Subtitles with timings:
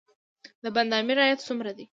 [0.63, 1.85] د بند امیر عاید څومره دی؟